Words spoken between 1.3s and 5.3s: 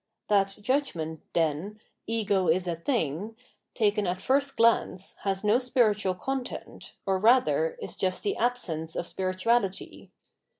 then, "ego is a thing" taken at first glance,